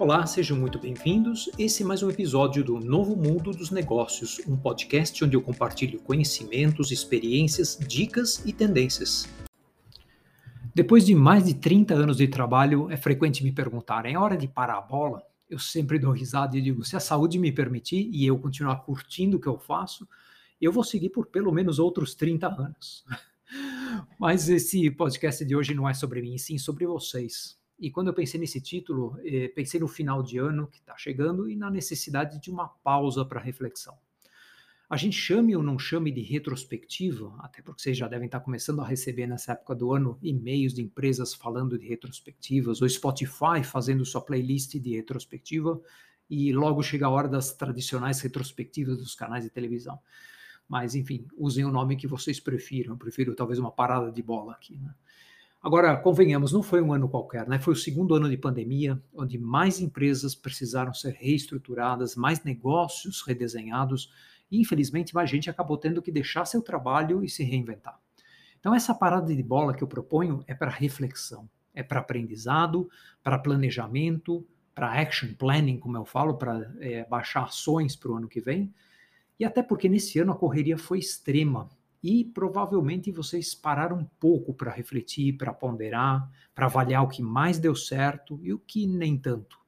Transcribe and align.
Olá, 0.00 0.24
sejam 0.26 0.56
muito 0.56 0.78
bem-vindos. 0.78 1.50
Esse 1.58 1.82
é 1.82 1.86
mais 1.86 2.04
um 2.04 2.08
episódio 2.08 2.62
do 2.62 2.78
Novo 2.78 3.16
Mundo 3.16 3.50
dos 3.50 3.72
Negócios, 3.72 4.40
um 4.46 4.56
podcast 4.56 5.24
onde 5.24 5.34
eu 5.34 5.42
compartilho 5.42 5.98
conhecimentos, 5.98 6.92
experiências, 6.92 7.76
dicas 7.76 8.40
e 8.46 8.52
tendências. 8.52 9.28
Depois 10.72 11.04
de 11.04 11.16
mais 11.16 11.46
de 11.46 11.54
30 11.54 11.94
anos 11.94 12.18
de 12.18 12.28
trabalho, 12.28 12.88
é 12.92 12.96
frequente 12.96 13.42
me 13.42 13.50
perguntarem: 13.50 14.14
é 14.14 14.18
hora 14.18 14.36
de 14.36 14.46
parar 14.46 14.78
a 14.78 14.82
bola? 14.82 15.20
Eu 15.50 15.58
sempre 15.58 15.98
dou 15.98 16.12
risada 16.12 16.56
e 16.56 16.62
digo: 16.62 16.84
se 16.84 16.94
a 16.94 17.00
saúde 17.00 17.36
me 17.36 17.50
permitir 17.50 18.08
e 18.12 18.24
eu 18.24 18.38
continuar 18.38 18.76
curtindo 18.84 19.36
o 19.36 19.40
que 19.40 19.48
eu 19.48 19.58
faço, 19.58 20.08
eu 20.60 20.70
vou 20.70 20.84
seguir 20.84 21.10
por 21.10 21.26
pelo 21.26 21.50
menos 21.50 21.80
outros 21.80 22.14
30 22.14 22.46
anos. 22.46 23.04
Mas 24.16 24.48
esse 24.48 24.92
podcast 24.92 25.44
de 25.44 25.56
hoje 25.56 25.74
não 25.74 25.88
é 25.88 25.92
sobre 25.92 26.22
mim, 26.22 26.38
sim 26.38 26.56
sobre 26.56 26.86
vocês. 26.86 27.57
E 27.78 27.90
quando 27.90 28.08
eu 28.08 28.14
pensei 28.14 28.40
nesse 28.40 28.60
título, 28.60 29.16
eh, 29.24 29.48
pensei 29.48 29.78
no 29.78 29.86
final 29.86 30.22
de 30.22 30.38
ano 30.38 30.66
que 30.66 30.78
está 30.78 30.96
chegando 30.96 31.48
e 31.48 31.54
na 31.54 31.70
necessidade 31.70 32.40
de 32.40 32.50
uma 32.50 32.68
pausa 32.68 33.24
para 33.24 33.40
reflexão. 33.40 33.96
A 34.90 34.96
gente 34.96 35.16
chame 35.16 35.54
ou 35.54 35.62
não 35.62 35.78
chame 35.78 36.10
de 36.10 36.22
retrospectiva, 36.22 37.36
até 37.40 37.60
porque 37.60 37.82
vocês 37.82 37.96
já 37.96 38.08
devem 38.08 38.24
estar 38.24 38.38
tá 38.38 38.44
começando 38.44 38.80
a 38.80 38.86
receber 38.86 39.26
nessa 39.26 39.52
época 39.52 39.74
do 39.74 39.92
ano 39.92 40.18
e-mails 40.22 40.72
de 40.72 40.82
empresas 40.82 41.34
falando 41.34 41.78
de 41.78 41.86
retrospectivas, 41.86 42.80
ou 42.80 42.88
Spotify 42.88 43.62
fazendo 43.62 44.04
sua 44.04 44.22
playlist 44.22 44.76
de 44.76 44.96
retrospectiva, 44.96 45.78
e 46.28 46.52
logo 46.52 46.82
chega 46.82 47.06
a 47.06 47.10
hora 47.10 47.28
das 47.28 47.52
tradicionais 47.52 48.20
retrospectivas 48.20 48.96
dos 48.96 49.14
canais 49.14 49.44
de 49.44 49.50
televisão. 49.50 49.98
Mas, 50.66 50.94
enfim, 50.94 51.26
usem 51.36 51.64
o 51.64 51.70
nome 51.70 51.96
que 51.96 52.06
vocês 52.06 52.40
prefiram. 52.40 52.92
Eu 52.92 52.98
prefiro 52.98 53.34
talvez 53.34 53.58
uma 53.58 53.70
parada 53.70 54.10
de 54.10 54.22
bola 54.22 54.52
aqui. 54.52 54.78
Né? 54.78 54.94
Agora, 55.68 55.94
convenhamos, 55.98 56.50
não 56.50 56.62
foi 56.62 56.80
um 56.80 56.94
ano 56.94 57.10
qualquer, 57.10 57.46
né? 57.46 57.58
Foi 57.58 57.74
o 57.74 57.76
segundo 57.76 58.14
ano 58.14 58.26
de 58.26 58.38
pandemia, 58.38 58.98
onde 59.14 59.36
mais 59.36 59.80
empresas 59.80 60.34
precisaram 60.34 60.94
ser 60.94 61.12
reestruturadas, 61.12 62.16
mais 62.16 62.42
negócios 62.42 63.20
redesenhados, 63.20 64.10
e 64.50 64.58
infelizmente 64.58 65.14
mais 65.14 65.28
gente 65.28 65.50
acabou 65.50 65.76
tendo 65.76 66.00
que 66.00 66.10
deixar 66.10 66.46
seu 66.46 66.62
trabalho 66.62 67.22
e 67.22 67.28
se 67.28 67.44
reinventar. 67.44 68.00
Então, 68.58 68.74
essa 68.74 68.94
parada 68.94 69.36
de 69.36 69.42
bola 69.42 69.74
que 69.74 69.84
eu 69.84 69.86
proponho 69.86 70.42
é 70.46 70.54
para 70.54 70.70
reflexão, 70.70 71.46
é 71.74 71.82
para 71.82 72.00
aprendizado, 72.00 72.88
para 73.22 73.38
planejamento, 73.38 74.46
para 74.74 74.98
action 74.98 75.34
planning, 75.34 75.78
como 75.78 75.98
eu 75.98 76.06
falo, 76.06 76.38
para 76.38 76.74
é, 76.80 77.04
baixar 77.04 77.44
ações 77.44 77.94
para 77.94 78.10
o 78.10 78.16
ano 78.16 78.26
que 78.26 78.40
vem, 78.40 78.72
e 79.38 79.44
até 79.44 79.62
porque 79.62 79.86
nesse 79.86 80.18
ano 80.18 80.32
a 80.32 80.34
correria 80.34 80.78
foi 80.78 80.98
extrema 80.98 81.68
e 82.02 82.24
provavelmente 82.24 83.10
vocês 83.10 83.54
pararam 83.54 83.98
um 83.98 84.04
pouco 84.04 84.54
para 84.54 84.72
refletir, 84.72 85.36
para 85.36 85.52
ponderar, 85.52 86.30
para 86.54 86.66
avaliar 86.66 87.02
o 87.02 87.08
que 87.08 87.22
mais 87.22 87.58
deu 87.58 87.74
certo 87.74 88.38
e 88.42 88.52
o 88.52 88.58
que 88.58 88.86
nem 88.86 89.16
tanto. 89.16 89.58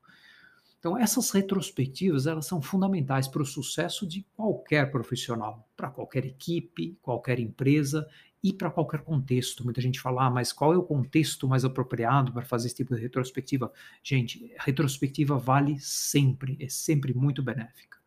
Então, 0.79 0.97
essas 0.97 1.31
retrospectivas 1.31 2.27
elas 2.27 2.47
são 2.47 2.63
fundamentais 2.63 3.29
para 3.29 3.43
o 3.43 3.47
sucesso 3.47 4.07
de 4.07 4.25
qualquer 4.35 4.91
profissional, 4.91 5.69
para 5.77 5.91
qualquer 5.91 6.25
equipe, 6.25 6.97
qualquer 7.03 7.39
empresa 7.39 8.09
e 8.43 8.51
para 8.51 8.71
qualquer 8.71 9.03
contexto. 9.03 9.63
Muita 9.63 9.83
gente 9.83 10.01
fala, 10.01 10.25
ah, 10.25 10.31
mas 10.31 10.55
qual 10.55 10.73
é 10.73 10.79
o 10.79 10.83
contexto 10.83 11.47
mais 11.47 11.67
apropriado 11.67 12.33
para 12.33 12.47
fazer 12.47 12.69
esse 12.69 12.77
tipo 12.77 12.95
de 12.95 13.03
retrospectiva? 13.03 13.71
Gente, 14.03 14.55
retrospectiva 14.59 15.37
vale 15.37 15.79
sempre, 15.81 16.57
é 16.59 16.69
sempre 16.71 17.13
muito 17.13 17.43
benéfica. 17.43 17.99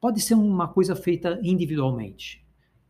Pode 0.00 0.20
ser 0.20 0.34
uma 0.34 0.66
coisa 0.66 0.96
feita 0.96 1.38
individualmente 1.44 2.41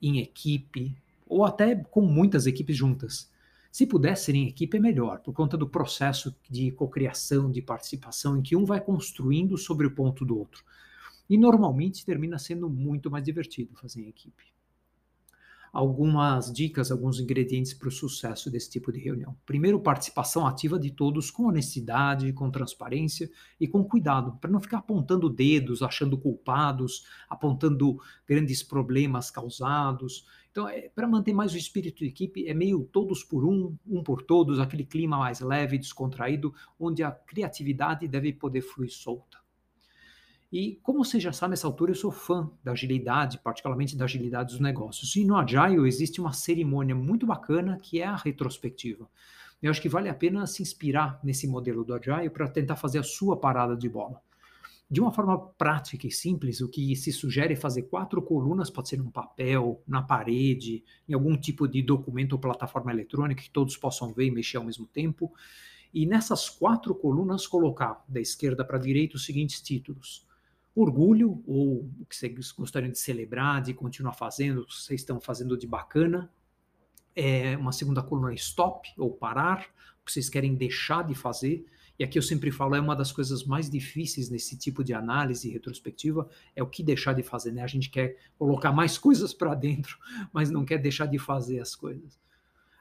em 0.02 0.18
equipe, 0.18 0.94
ou 1.26 1.44
até 1.44 1.76
com 1.76 2.00
muitas 2.02 2.46
equipes 2.46 2.76
juntas. 2.76 3.30
Se 3.70 3.86
puder 3.86 4.16
ser 4.16 4.34
em 4.34 4.48
equipe, 4.48 4.76
é 4.76 4.80
melhor, 4.80 5.20
por 5.20 5.32
conta 5.32 5.56
do 5.56 5.68
processo 5.68 6.34
de 6.50 6.70
cocriação, 6.72 7.50
de 7.50 7.62
participação, 7.62 8.36
em 8.36 8.42
que 8.42 8.56
um 8.56 8.64
vai 8.64 8.80
construindo 8.80 9.56
sobre 9.56 9.86
o 9.86 9.94
ponto 9.94 10.24
do 10.24 10.36
outro. 10.36 10.62
E 11.30 11.38
normalmente 11.38 12.04
termina 12.04 12.38
sendo 12.38 12.68
muito 12.68 13.10
mais 13.10 13.24
divertido 13.24 13.74
fazer 13.74 14.02
em 14.02 14.08
equipe 14.08 14.52
algumas 15.72 16.52
dicas, 16.52 16.90
alguns 16.90 17.18
ingredientes 17.18 17.72
para 17.72 17.88
o 17.88 17.92
sucesso 17.92 18.50
desse 18.50 18.68
tipo 18.68 18.92
de 18.92 19.00
reunião. 19.00 19.34
Primeiro, 19.46 19.80
participação 19.80 20.46
ativa 20.46 20.78
de 20.78 20.90
todos 20.90 21.30
com 21.30 21.44
honestidade, 21.44 22.32
com 22.34 22.50
transparência 22.50 23.30
e 23.58 23.66
com 23.66 23.82
cuidado, 23.82 24.36
para 24.38 24.50
não 24.50 24.60
ficar 24.60 24.78
apontando 24.78 25.30
dedos, 25.30 25.82
achando 25.82 26.18
culpados, 26.18 27.06
apontando 27.28 27.98
grandes 28.28 28.62
problemas 28.62 29.30
causados. 29.30 30.26
Então, 30.50 30.68
é, 30.68 30.90
para 30.90 31.08
manter 31.08 31.32
mais 31.32 31.54
o 31.54 31.56
espírito 31.56 32.00
de 32.00 32.06
equipe, 32.06 32.46
é 32.46 32.52
meio 32.52 32.84
todos 32.92 33.24
por 33.24 33.46
um, 33.46 33.74
um 33.86 34.02
por 34.02 34.22
todos, 34.22 34.60
aquele 34.60 34.84
clima 34.84 35.16
mais 35.16 35.40
leve, 35.40 35.78
descontraído, 35.78 36.54
onde 36.78 37.02
a 37.02 37.10
criatividade 37.10 38.06
deve 38.06 38.34
poder 38.34 38.60
fluir 38.60 38.92
solta. 38.92 39.41
E 40.52 40.78
como 40.82 41.02
você 41.02 41.18
já 41.18 41.32
sabe, 41.32 41.52
nessa 41.52 41.66
altura 41.66 41.92
eu 41.92 41.94
sou 41.94 42.12
fã 42.12 42.50
da 42.62 42.72
agilidade, 42.72 43.38
particularmente 43.38 43.96
da 43.96 44.04
agilidade 44.04 44.52
dos 44.52 44.60
negócios. 44.60 45.16
E 45.16 45.24
no 45.24 45.34
Agile 45.34 45.88
existe 45.88 46.20
uma 46.20 46.34
cerimônia 46.34 46.94
muito 46.94 47.26
bacana 47.26 47.78
que 47.82 48.02
é 48.02 48.04
a 48.04 48.16
retrospectiva. 48.16 49.08
Eu 49.62 49.70
acho 49.70 49.80
que 49.80 49.88
vale 49.88 50.10
a 50.10 50.14
pena 50.14 50.46
se 50.46 50.60
inspirar 50.60 51.18
nesse 51.24 51.48
modelo 51.48 51.82
do 51.84 51.94
Agile 51.94 52.28
para 52.28 52.48
tentar 52.48 52.76
fazer 52.76 52.98
a 52.98 53.02
sua 53.02 53.34
parada 53.34 53.74
de 53.74 53.88
bola. 53.88 54.20
De 54.90 55.00
uma 55.00 55.10
forma 55.10 55.38
prática 55.38 56.06
e 56.06 56.10
simples, 56.10 56.60
o 56.60 56.68
que 56.68 56.94
se 56.96 57.10
sugere 57.12 57.54
é 57.54 57.56
fazer 57.56 57.84
quatro 57.84 58.20
colunas, 58.20 58.68
pode 58.68 58.90
ser 58.90 58.98
num 58.98 59.10
papel, 59.10 59.82
na 59.88 60.02
parede, 60.02 60.84
em 61.08 61.14
algum 61.14 61.34
tipo 61.34 61.66
de 61.66 61.80
documento 61.80 62.34
ou 62.34 62.38
plataforma 62.38 62.92
eletrônica 62.92 63.40
que 63.40 63.48
todos 63.48 63.74
possam 63.78 64.12
ver 64.12 64.26
e 64.26 64.30
mexer 64.30 64.58
ao 64.58 64.64
mesmo 64.64 64.84
tempo. 64.84 65.32
E 65.94 66.04
nessas 66.04 66.50
quatro 66.50 66.94
colunas 66.94 67.46
colocar 67.46 68.04
da 68.06 68.20
esquerda 68.20 68.62
para 68.66 68.76
a 68.76 68.80
direita 68.80 69.16
os 69.16 69.24
seguintes 69.24 69.62
títulos: 69.62 70.26
orgulho 70.74 71.42
ou 71.46 71.90
o 72.00 72.06
que 72.08 72.16
vocês 72.16 72.52
gostariam 72.52 72.90
de 72.90 72.98
celebrar, 72.98 73.62
de 73.62 73.74
continuar 73.74 74.14
fazendo, 74.14 74.66
vocês 74.68 75.00
estão 75.00 75.20
fazendo 75.20 75.56
de 75.56 75.66
bacana. 75.66 76.30
É 77.14 77.56
uma 77.58 77.72
segunda 77.72 78.02
coluna 78.02 78.32
stop 78.34 78.88
ou 78.96 79.10
parar, 79.10 79.66
o 80.00 80.04
que 80.06 80.12
vocês 80.12 80.30
querem 80.30 80.54
deixar 80.54 81.04
de 81.04 81.14
fazer. 81.14 81.66
E 81.98 82.04
aqui 82.04 82.18
eu 82.18 82.22
sempre 82.22 82.50
falo, 82.50 82.74
é 82.74 82.80
uma 82.80 82.96
das 82.96 83.12
coisas 83.12 83.44
mais 83.44 83.68
difíceis 83.68 84.30
nesse 84.30 84.56
tipo 84.56 84.82
de 84.82 84.94
análise 84.94 85.50
retrospectiva, 85.50 86.28
é 86.56 86.62
o 86.62 86.66
que 86.66 86.82
deixar 86.82 87.12
de 87.12 87.22
fazer, 87.22 87.52
né? 87.52 87.62
A 87.62 87.66
gente 87.66 87.90
quer 87.90 88.16
colocar 88.38 88.72
mais 88.72 88.96
coisas 88.96 89.34
para 89.34 89.54
dentro, 89.54 89.98
mas 90.32 90.50
não 90.50 90.64
quer 90.64 90.78
deixar 90.78 91.06
de 91.06 91.18
fazer 91.18 91.60
as 91.60 91.76
coisas. 91.76 92.18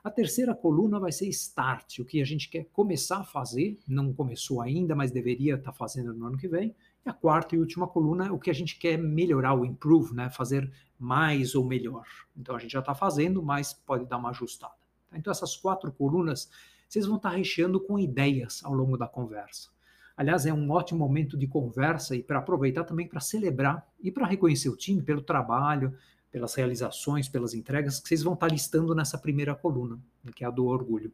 A 0.03 0.09
terceira 0.09 0.55
coluna 0.55 0.99
vai 0.99 1.11
ser 1.11 1.27
start, 1.27 1.99
o 1.99 2.05
que 2.05 2.21
a 2.21 2.25
gente 2.25 2.49
quer 2.49 2.65
começar 2.71 3.19
a 3.19 3.23
fazer, 3.23 3.77
não 3.87 4.11
começou 4.11 4.59
ainda, 4.59 4.95
mas 4.95 5.11
deveria 5.11 5.55
estar 5.55 5.71
tá 5.71 5.77
fazendo 5.77 6.13
no 6.13 6.25
ano 6.25 6.37
que 6.37 6.47
vem. 6.47 6.73
E 7.05 7.09
a 7.09 7.13
quarta 7.13 7.55
e 7.55 7.59
última 7.59 7.87
coluna 7.87 8.27
é 8.27 8.31
o 8.31 8.39
que 8.39 8.49
a 8.49 8.53
gente 8.53 8.77
quer 8.77 8.97
melhorar, 8.97 9.53
o 9.53 9.65
improve, 9.65 10.13
né? 10.13 10.29
fazer 10.29 10.71
mais 10.99 11.55
ou 11.55 11.65
melhor. 11.65 12.05
Então 12.37 12.55
a 12.55 12.59
gente 12.59 12.71
já 12.71 12.79
está 12.79 12.93
fazendo, 12.93 13.41
mas 13.41 13.73
pode 13.73 14.05
dar 14.05 14.17
uma 14.17 14.29
ajustada. 14.29 14.73
Tá? 15.09 15.17
Então 15.17 15.31
essas 15.31 15.55
quatro 15.55 15.91
colunas, 15.91 16.49
vocês 16.87 17.05
vão 17.05 17.17
estar 17.17 17.31
tá 17.31 17.35
recheando 17.35 17.79
com 17.79 17.97
ideias 17.97 18.63
ao 18.63 18.73
longo 18.73 18.97
da 18.97 19.07
conversa. 19.07 19.69
Aliás, 20.15 20.45
é 20.45 20.53
um 20.53 20.69
ótimo 20.69 20.99
momento 20.99 21.35
de 21.35 21.47
conversa 21.47 22.15
e 22.15 22.21
para 22.21 22.37
aproveitar 22.37 22.83
também 22.83 23.07
para 23.07 23.19
celebrar 23.19 23.87
e 23.99 24.11
para 24.11 24.27
reconhecer 24.27 24.69
o 24.69 24.75
time 24.75 25.01
pelo 25.01 25.21
trabalho, 25.21 25.97
pelas 26.31 26.53
realizações, 26.53 27.27
pelas 27.27 27.55
entregas 27.55 27.99
que 27.99 28.07
vocês 28.07 28.21
vão 28.21 28.33
estar 28.33 28.47
tá 28.47 28.53
listando 28.53 28.93
nessa 28.93 29.17
primeira 29.17 29.55
coluna, 29.55 29.99
que 30.35 30.43
é 30.43 30.47
a 30.47 30.51
do 30.51 30.67
orgulho. 30.67 31.11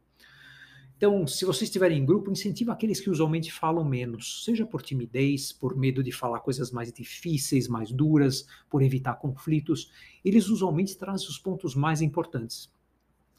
Então, 0.98 1.28
se 1.28 1.44
vocês 1.44 1.68
estiverem 1.68 1.96
em 1.96 2.04
grupo, 2.04 2.28
incentiva 2.28 2.72
aqueles 2.72 3.00
que 3.00 3.08
usualmente 3.08 3.52
falam 3.52 3.84
menos, 3.84 4.44
seja 4.44 4.66
por 4.66 4.82
timidez, 4.82 5.52
por 5.52 5.76
medo 5.76 6.02
de 6.02 6.10
falar 6.10 6.40
coisas 6.40 6.72
mais 6.72 6.92
difíceis, 6.92 7.68
mais 7.68 7.92
duras, 7.92 8.48
por 8.68 8.82
evitar 8.82 9.14
conflitos. 9.14 9.92
Eles 10.24 10.48
usualmente 10.48 10.98
trazem 10.98 11.28
os 11.28 11.38
pontos 11.38 11.76
mais 11.76 12.02
importantes. 12.02 12.68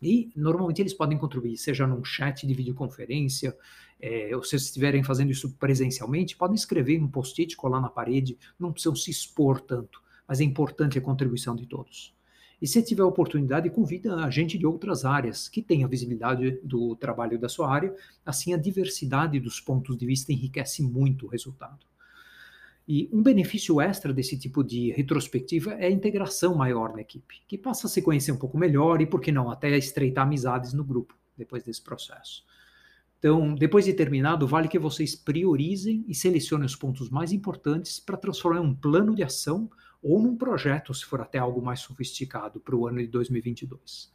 E 0.02 0.32
normalmente 0.34 0.82
eles 0.82 0.94
podem 0.94 1.18
contribuir, 1.18 1.58
seja 1.58 1.86
num 1.86 2.02
chat 2.02 2.48
de 2.48 2.54
videoconferência, 2.54 3.54
é, 4.00 4.34
ou 4.34 4.42
se 4.42 4.56
estiverem 4.56 5.04
fazendo 5.04 5.30
isso 5.30 5.52
presencialmente, 5.58 6.38
podem 6.38 6.56
escrever 6.56 6.98
um 7.04 7.10
post-it, 7.10 7.58
colar 7.58 7.82
na 7.82 7.90
parede, 7.90 8.38
não 8.58 8.72
precisam 8.72 8.96
se 8.96 9.12
expor 9.12 9.60
tanto, 9.60 10.02
mas 10.26 10.40
é 10.40 10.46
importante 10.46 10.98
a 10.98 11.02
contribuição 11.02 11.58
de 11.58 11.66
todos. 11.66 12.18
E 12.62 12.68
se 12.68 12.84
tiver 12.84 13.04
oportunidade, 13.04 13.70
convida 13.70 14.16
a 14.16 14.30
gente 14.30 14.58
de 14.58 14.66
outras 14.66 15.06
áreas 15.06 15.48
que 15.48 15.62
tenha 15.62 15.88
visibilidade 15.88 16.60
do 16.64 16.96
trabalho 16.96 17.40
da 17.40 17.48
sua 17.48 17.72
área, 17.72 17.96
assim 18.26 18.54
a 18.54 18.58
diversidade 18.58 19.40
dos 19.40 19.62
pontos 19.62 19.96
de 19.98 20.06
vista 20.06 20.34
enriquece 20.34 20.84
muito 20.84 21.26
o 21.26 21.30
resultado. 21.30 21.88
E 22.92 23.08
um 23.14 23.22
benefício 23.22 23.80
extra 23.80 24.12
desse 24.12 24.38
tipo 24.38 24.64
de 24.64 24.92
retrospectiva 24.92 25.74
é 25.74 25.86
a 25.86 25.92
integração 25.92 26.56
maior 26.56 26.92
na 26.94 27.02
equipe, 27.02 27.42
que 27.48 27.58
passa 27.58 27.86
a 27.86 27.90
se 27.90 28.02
conhecer 28.02 28.32
um 28.32 28.38
pouco 28.38 28.58
melhor 28.58 29.00
e, 29.00 29.06
por 29.06 29.22
que 29.22 29.32
não, 29.32 29.52
até 29.52 29.78
estreitar 29.78 30.26
amizades 30.26 30.74
no 30.74 30.84
grupo 30.84 31.16
depois 31.38 31.64
desse 31.64 31.82
processo. 31.82 32.44
Então, 33.20 33.54
depois 33.54 33.86
de 33.86 33.94
terminado, 33.94 34.48
vale 34.48 34.68
que 34.68 34.80
vocês 34.80 35.14
priorizem 35.14 36.04
e 36.08 36.16
selecionem 36.16 36.66
os 36.66 36.76
pontos 36.76 37.10
mais 37.10 37.32
importantes 37.32 38.00
para 38.00 38.18
transformar 38.18 38.60
em 38.60 38.66
um 38.66 38.74
plano 38.74 39.14
de 39.14 39.22
ação 39.22 39.70
ou 40.02 40.22
num 40.22 40.36
projeto, 40.36 40.94
se 40.94 41.06
for 41.06 41.22
até 41.22 41.38
algo 41.38 41.62
mais 41.62 41.80
sofisticado, 41.80 42.60
para 42.60 42.76
o 42.76 42.88
ano 42.88 43.00
de 43.00 43.08
2022. 43.08 44.12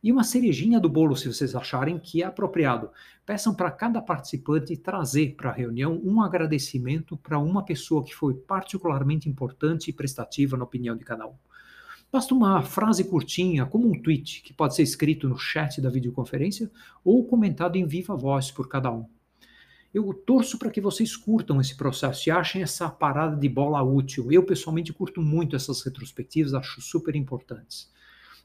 E 0.00 0.12
uma 0.12 0.22
cerejinha 0.22 0.78
do 0.78 0.88
bolo, 0.88 1.16
se 1.16 1.26
vocês 1.26 1.56
acharem 1.56 1.98
que 1.98 2.22
é 2.22 2.26
apropriado. 2.26 2.90
Peçam 3.26 3.52
para 3.52 3.70
cada 3.70 4.00
participante 4.00 4.76
trazer 4.76 5.34
para 5.34 5.50
a 5.50 5.52
reunião 5.52 6.00
um 6.04 6.22
agradecimento 6.22 7.16
para 7.16 7.38
uma 7.38 7.64
pessoa 7.64 8.04
que 8.04 8.14
foi 8.14 8.34
particularmente 8.34 9.28
importante 9.28 9.90
e 9.90 9.92
prestativa 9.92 10.56
na 10.56 10.64
opinião 10.64 10.96
de 10.96 11.04
cada 11.04 11.26
um. 11.26 11.34
Basta 12.12 12.32
uma 12.32 12.62
frase 12.62 13.04
curtinha, 13.04 13.66
como 13.66 13.88
um 13.88 14.00
tweet, 14.00 14.42
que 14.42 14.54
pode 14.54 14.74
ser 14.74 14.82
escrito 14.82 15.28
no 15.28 15.36
chat 15.36 15.80
da 15.80 15.90
videoconferência 15.90 16.70
ou 17.04 17.26
comentado 17.26 17.76
em 17.76 17.84
viva 17.84 18.16
voz 18.16 18.50
por 18.50 18.68
cada 18.68 18.90
um. 18.90 19.17
Eu 19.92 20.12
torço 20.12 20.58
para 20.58 20.70
que 20.70 20.82
vocês 20.82 21.16
curtam 21.16 21.60
esse 21.60 21.74
processo 21.74 22.28
e 22.28 22.30
achem 22.30 22.62
essa 22.62 22.90
parada 22.90 23.34
de 23.34 23.48
bola 23.48 23.82
útil. 23.82 24.30
Eu, 24.30 24.42
pessoalmente, 24.42 24.92
curto 24.92 25.22
muito 25.22 25.56
essas 25.56 25.80
retrospectivas, 25.80 26.52
acho 26.52 26.82
super 26.82 27.16
importantes. 27.16 27.90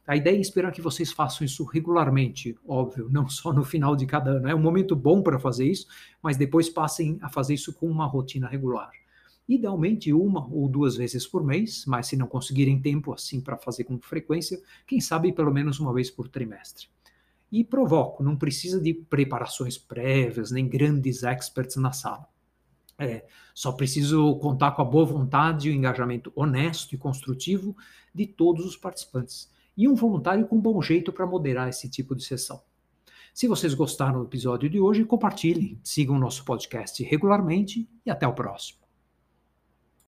A 0.07 0.15
ideia 0.15 0.37
é 0.37 0.41
esperar 0.41 0.71
que 0.71 0.81
vocês 0.81 1.11
façam 1.11 1.45
isso 1.45 1.63
regularmente, 1.65 2.57
óbvio, 2.65 3.09
não 3.09 3.27
só 3.27 3.51
no 3.51 3.63
final 3.63 3.95
de 3.95 4.05
cada 4.05 4.31
ano. 4.31 4.49
É 4.49 4.55
um 4.55 4.61
momento 4.61 4.95
bom 4.95 5.21
para 5.21 5.39
fazer 5.39 5.65
isso, 5.65 5.87
mas 6.21 6.37
depois 6.37 6.69
passem 6.69 7.17
a 7.21 7.29
fazer 7.29 7.55
isso 7.55 7.73
com 7.73 7.89
uma 7.89 8.05
rotina 8.05 8.47
regular. 8.47 8.91
Idealmente 9.47 10.13
uma 10.13 10.47
ou 10.47 10.69
duas 10.69 10.95
vezes 10.95 11.27
por 11.27 11.43
mês, 11.43 11.83
mas 11.85 12.07
se 12.07 12.15
não 12.15 12.27
conseguirem 12.27 12.81
tempo 12.81 13.13
assim 13.13 13.41
para 13.41 13.57
fazer 13.57 13.83
com 13.83 13.99
frequência, 13.99 14.61
quem 14.87 15.01
sabe 15.01 15.33
pelo 15.33 15.53
menos 15.53 15.79
uma 15.79 15.93
vez 15.93 16.09
por 16.09 16.29
trimestre. 16.29 16.87
E 17.53 17.63
provoco, 17.63 18.23
não 18.23 18.35
precisa 18.35 18.81
de 18.81 18.95
preparações 18.95 19.77
prévias, 19.77 20.49
nem 20.49 20.67
grandes 20.67 21.21
experts 21.21 21.75
na 21.75 21.91
sala. 21.91 22.27
É, 22.97 23.27
só 23.53 23.71
preciso 23.71 24.35
contar 24.37 24.71
com 24.71 24.81
a 24.81 24.85
boa 24.85 25.05
vontade 25.05 25.69
e 25.69 25.71
o 25.71 25.75
engajamento 25.75 26.33
honesto 26.35 26.95
e 26.95 26.97
construtivo 26.97 27.77
de 28.11 28.25
todos 28.25 28.65
os 28.65 28.75
participantes 28.75 29.51
e 29.77 29.87
um 29.87 29.93
voluntário 29.93 30.47
com 30.47 30.59
bom 30.59 30.81
jeito 30.81 31.13
para 31.13 31.27
moderar 31.27 31.69
esse 31.69 31.87
tipo 31.87 32.15
de 32.15 32.23
sessão. 32.23 32.59
Se 33.35 33.47
vocês 33.47 33.75
gostaram 33.75 34.21
do 34.21 34.25
episódio 34.25 34.67
de 34.67 34.79
hoje, 34.79 35.05
compartilhem, 35.05 35.79
sigam 35.83 36.15
o 36.15 36.19
nosso 36.19 36.43
podcast 36.43 37.03
regularmente 37.03 37.87
e 38.03 38.09
até 38.09 38.27
o 38.27 38.33
próximo. 38.33 38.82